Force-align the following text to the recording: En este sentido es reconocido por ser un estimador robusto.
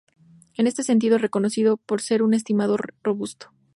En 0.55 0.65
este 0.65 0.81
sentido 0.81 1.17
es 1.17 1.21
reconocido 1.21 1.77
por 1.77 2.01
ser 2.01 2.23
un 2.23 2.33
estimador 2.33 2.95
robusto. 3.03 3.51